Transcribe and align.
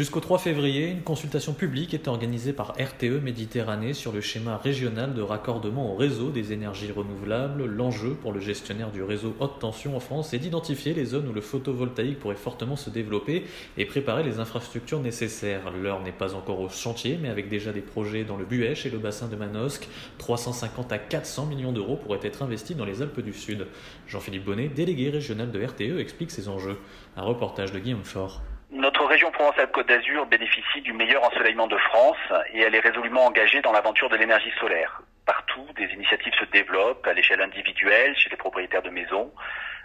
Jusqu'au 0.00 0.20
3 0.20 0.38
février, 0.38 0.88
une 0.88 1.02
consultation 1.02 1.52
publique 1.52 1.92
est 1.92 2.08
organisée 2.08 2.54
par 2.54 2.68
RTE 2.68 3.22
Méditerranée 3.22 3.92
sur 3.92 4.12
le 4.12 4.22
schéma 4.22 4.56
régional 4.56 5.12
de 5.12 5.20
raccordement 5.20 5.92
au 5.92 5.94
réseau 5.94 6.30
des 6.30 6.54
énergies 6.54 6.90
renouvelables. 6.90 7.66
L'enjeu 7.66 8.14
pour 8.14 8.32
le 8.32 8.40
gestionnaire 8.40 8.92
du 8.92 9.02
réseau 9.02 9.36
haute 9.40 9.58
tension 9.58 9.94
en 9.94 10.00
France 10.00 10.32
est 10.32 10.38
d'identifier 10.38 10.94
les 10.94 11.04
zones 11.04 11.28
où 11.28 11.34
le 11.34 11.42
photovoltaïque 11.42 12.18
pourrait 12.18 12.36
fortement 12.36 12.76
se 12.76 12.88
développer 12.88 13.44
et 13.76 13.84
préparer 13.84 14.22
les 14.22 14.38
infrastructures 14.38 15.00
nécessaires. 15.00 15.70
L'heure 15.70 16.00
n'est 16.00 16.12
pas 16.12 16.34
encore 16.34 16.60
au 16.60 16.70
chantier, 16.70 17.18
mais 17.20 17.28
avec 17.28 17.50
déjà 17.50 17.70
des 17.70 17.82
projets 17.82 18.24
dans 18.24 18.38
le 18.38 18.46
Buèche 18.46 18.86
et 18.86 18.90
le 18.90 18.96
bassin 18.96 19.28
de 19.28 19.36
Manosque, 19.36 19.86
350 20.16 20.92
à 20.92 20.98
400 20.98 21.44
millions 21.44 21.72
d'euros 21.72 21.96
pourraient 21.96 22.20
être 22.22 22.42
investis 22.42 22.74
dans 22.74 22.86
les 22.86 23.02
Alpes 23.02 23.20
du 23.20 23.34
Sud. 23.34 23.66
Jean-Philippe 24.06 24.46
Bonnet, 24.46 24.68
délégué 24.68 25.10
régional 25.10 25.50
de 25.50 25.62
RTE, 25.62 26.00
explique 26.00 26.30
ces 26.30 26.48
enjeux. 26.48 26.78
Un 27.18 27.22
reportage 27.24 27.72
de 27.72 27.78
Guillaume 27.78 28.02
Faure. 28.02 28.40
Notre 28.72 29.04
région 29.04 29.32
Provence-Alpes-Côte 29.32 29.88
d'Azur 29.88 30.26
bénéficie 30.26 30.80
du 30.82 30.92
meilleur 30.92 31.24
ensoleillement 31.24 31.66
de 31.66 31.76
France 31.76 32.16
et 32.52 32.60
elle 32.60 32.76
est 32.76 32.80
résolument 32.80 33.26
engagée 33.26 33.60
dans 33.62 33.72
l'aventure 33.72 34.08
de 34.08 34.14
l'énergie 34.14 34.52
solaire. 34.60 35.02
Partout, 35.26 35.66
des 35.76 35.86
initiatives 35.86 36.32
se 36.38 36.44
développent 36.44 37.04
à 37.04 37.12
l'échelle 37.12 37.42
individuelle, 37.42 38.16
chez 38.16 38.30
les 38.30 38.36
propriétaires 38.36 38.82
de 38.82 38.90
maisons, 38.90 39.32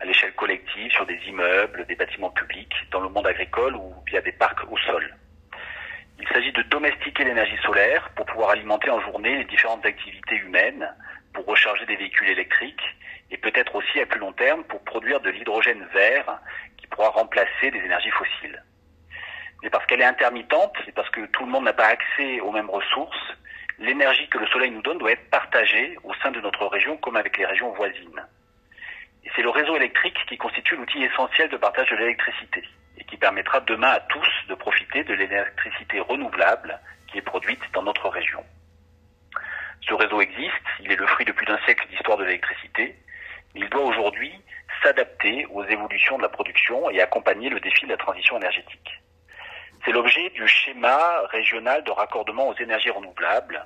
à 0.00 0.06
l'échelle 0.06 0.32
collective, 0.32 0.90
sur 0.92 1.04
des 1.04 1.20
immeubles, 1.26 1.84
des 1.88 1.94
bâtiments 1.94 2.30
publics, 2.30 2.72
dans 2.90 3.00
le 3.00 3.10
monde 3.10 3.26
agricole 3.26 3.76
ou 3.76 3.92
via 4.06 4.22
des 4.22 4.32
parcs 4.32 4.64
au 4.72 4.78
sol. 4.78 5.14
Il 6.18 6.26
s'agit 6.28 6.52
de 6.52 6.62
domestiquer 6.62 7.24
l'énergie 7.24 7.58
solaire 7.62 8.08
pour 8.16 8.24
pouvoir 8.24 8.48
alimenter 8.48 8.88
en 8.88 9.00
journée 9.02 9.36
les 9.36 9.44
différentes 9.44 9.84
activités 9.84 10.36
humaines, 10.36 10.88
pour 11.34 11.44
recharger 11.44 11.84
des 11.84 11.96
véhicules 11.96 12.30
électriques 12.30 12.96
et 13.30 13.36
peut-être 13.36 13.74
aussi 13.74 14.00
à 14.00 14.06
plus 14.06 14.20
long 14.20 14.32
terme 14.32 14.64
pour 14.64 14.82
produire 14.84 15.20
de 15.20 15.28
l'hydrogène 15.28 15.86
vert 15.92 16.40
qui 16.78 16.86
pourra 16.86 17.10
remplacer 17.10 17.70
des 17.70 17.78
énergies 17.78 18.10
fossiles 18.10 18.62
mais 19.62 19.70
parce 19.70 19.84
qu'elle 19.86 20.00
est 20.00 20.04
intermittente, 20.04 20.76
et 20.86 20.92
parce 20.92 21.10
que 21.10 21.26
tout 21.26 21.44
le 21.44 21.50
monde 21.50 21.64
n'a 21.64 21.72
pas 21.72 21.86
accès 21.86 22.40
aux 22.40 22.52
mêmes 22.52 22.70
ressources, 22.70 23.34
l'énergie 23.78 24.28
que 24.28 24.38
le 24.38 24.46
soleil 24.46 24.70
nous 24.70 24.82
donne 24.82 24.98
doit 24.98 25.12
être 25.12 25.30
partagée 25.30 25.98
au 26.04 26.14
sein 26.14 26.30
de 26.30 26.40
notre 26.40 26.66
région 26.66 26.96
comme 26.98 27.16
avec 27.16 27.36
les 27.36 27.46
régions 27.46 27.72
voisines. 27.72 28.22
Et 29.24 29.30
c'est 29.34 29.42
le 29.42 29.50
réseau 29.50 29.76
électrique 29.76 30.18
qui 30.28 30.38
constitue 30.38 30.76
l'outil 30.76 31.02
essentiel 31.02 31.48
de 31.50 31.56
partage 31.56 31.90
de 31.90 31.96
l'électricité 31.96 32.62
et 32.98 33.04
qui 33.04 33.16
permettra 33.16 33.60
demain 33.60 33.90
à 33.90 34.00
tous 34.00 34.28
de 34.48 34.54
profiter 34.54 35.04
de 35.04 35.14
l'électricité 35.14 36.00
renouvelable 36.00 36.78
qui 37.08 37.18
est 37.18 37.22
produite 37.22 37.62
dans 37.72 37.82
notre 37.82 38.08
région. 38.08 38.44
Ce 39.82 39.94
réseau 39.94 40.20
existe, 40.20 40.54
il 40.80 40.92
est 40.92 40.96
le 40.96 41.06
fruit 41.06 41.26
de 41.26 41.32
plus 41.32 41.46
d'un 41.46 41.58
siècle 41.64 41.86
d'histoire 41.88 42.18
de 42.18 42.24
l'électricité, 42.24 42.96
mais 43.54 43.62
il 43.62 43.68
doit 43.68 43.84
aujourd'hui 43.84 44.32
s'adapter 44.82 45.46
aux 45.46 45.64
évolutions 45.64 46.18
de 46.18 46.22
la 46.22 46.28
production 46.28 46.90
et 46.90 47.00
accompagner 47.00 47.48
le 47.48 47.60
défi 47.60 47.86
de 47.86 47.90
la 47.90 47.96
transition 47.96 48.36
énergétique. 48.36 49.00
C'est 49.84 49.92
l'objet 49.92 50.28
du 50.30 50.46
schéma 50.46 51.22
régional 51.30 51.82
de 51.84 51.90
raccordement 51.90 52.48
aux 52.48 52.56
énergies 52.56 52.90
renouvelables 52.90 53.64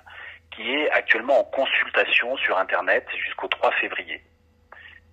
qui 0.54 0.70
est 0.72 0.90
actuellement 0.90 1.40
en 1.40 1.44
consultation 1.44 2.36
sur 2.36 2.56
Internet 2.56 3.06
jusqu'au 3.24 3.48
3 3.48 3.72
février. 3.72 4.22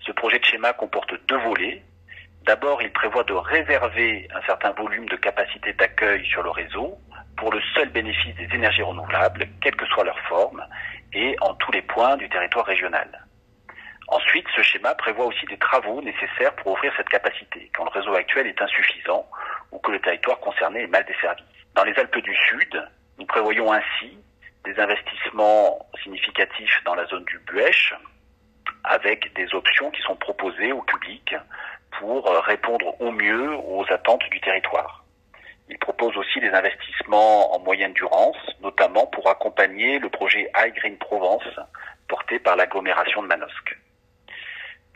Ce 0.05 0.11
projet 0.11 0.37
de 0.37 0.45
schéma 0.45 0.73
comporte 0.73 1.13
deux 1.27 1.37
volets. 1.37 1.81
D'abord, 2.43 2.81
il 2.81 2.91
prévoit 2.91 3.23
de 3.23 3.33
réserver 3.33 4.27
un 4.33 4.41
certain 4.43 4.71
volume 4.71 5.07
de 5.09 5.15
capacité 5.15 5.73
d'accueil 5.73 6.25
sur 6.25 6.43
le 6.43 6.51
réseau 6.51 6.97
pour 7.37 7.51
le 7.51 7.61
seul 7.73 7.89
bénéfice 7.89 8.35
des 8.35 8.53
énergies 8.53 8.83
renouvelables, 8.83 9.47
quelle 9.61 9.75
que 9.75 9.85
soit 9.87 10.03
leur 10.03 10.19
forme, 10.21 10.63
et 11.13 11.35
en 11.41 11.55
tous 11.55 11.71
les 11.71 11.81
points 11.81 12.17
du 12.17 12.29
territoire 12.29 12.65
régional. 12.65 13.25
Ensuite, 14.07 14.45
ce 14.55 14.61
schéma 14.61 14.93
prévoit 14.95 15.25
aussi 15.25 15.45
des 15.45 15.57
travaux 15.57 16.01
nécessaires 16.01 16.53
pour 16.57 16.73
offrir 16.73 16.93
cette 16.97 17.09
capacité, 17.09 17.71
quand 17.75 17.85
le 17.85 17.91
réseau 17.91 18.13
actuel 18.13 18.45
est 18.47 18.61
insuffisant 18.61 19.25
ou 19.71 19.79
que 19.79 19.91
le 19.91 19.99
territoire 19.99 20.39
concerné 20.39 20.83
est 20.83 20.87
mal 20.87 21.05
desservi. 21.05 21.43
Dans 21.75 21.83
les 21.83 21.97
Alpes 21.97 22.17
du 22.17 22.35
Sud, 22.35 22.89
nous 23.17 23.25
prévoyons 23.25 23.71
ainsi 23.71 24.17
des 24.65 24.79
investissements 24.79 25.85
significatifs 26.03 26.83
dans 26.85 26.95
la 26.95 27.05
zone 27.05 27.25
du 27.25 27.39
Buèche, 27.39 27.93
avec 28.83 29.33
des 29.33 29.53
options 29.53 29.91
qui 29.91 30.01
sont 30.01 30.15
proposées 30.15 30.71
au 30.71 30.81
public 30.81 31.35
pour 31.99 32.25
répondre 32.45 32.99
au 33.01 33.11
mieux 33.11 33.55
aux 33.55 33.85
attentes 33.89 34.23
du 34.31 34.39
territoire. 34.41 35.03
Il 35.69 35.77
propose 35.77 36.17
aussi 36.17 36.39
des 36.39 36.49
investissements 36.49 37.55
en 37.55 37.59
moyenne 37.59 37.93
durance, 37.93 38.37
notamment 38.61 39.07
pour 39.07 39.29
accompagner 39.29 39.99
le 39.99 40.09
projet 40.09 40.51
High 40.57 40.73
Green 40.75 40.97
Provence 40.97 41.47
porté 42.07 42.39
par 42.39 42.57
l'agglomération 42.57 43.23
de 43.23 43.27
Manosque. 43.27 43.77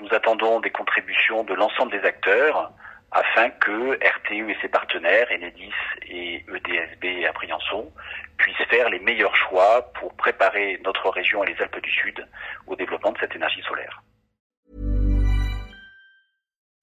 Nous 0.02 0.14
attendons 0.14 0.60
des 0.60 0.72
contributions 0.72 1.46
de 1.46 1.54
l'ensemble 1.54 1.92
des 1.98 2.06
acteurs 2.06 2.72
afin 3.12 3.50
que 3.50 3.94
RTE 3.96 4.50
et 4.50 4.58
ses 4.62 4.68
partenaires, 4.68 5.28
Enedis 5.32 5.74
et 6.08 6.46
EDSB 6.48 7.26
à 7.26 7.32
Briançon, 7.32 7.92
puissent 8.38 8.68
faire 8.70 8.90
les 8.90 9.00
meilleurs 9.00 9.36
choix 9.36 9.92
pour 9.94 10.14
préparer 10.16 10.80
notre 10.84 11.10
région 11.10 11.44
et 11.44 11.54
les 11.54 11.62
Alpes 11.62 11.82
du 11.82 11.92
Sud 11.92 12.28
au 12.68 12.76
développement 12.76 13.12
de 13.12 13.18
cette 13.20 13.36
énergie 13.36 13.62
solaire. 13.64 14.02